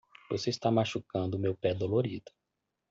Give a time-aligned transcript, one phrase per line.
[0.31, 2.31] Você está machucando meu pé dolorido.